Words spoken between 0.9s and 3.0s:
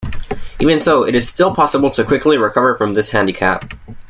it is still possible to quickly recover from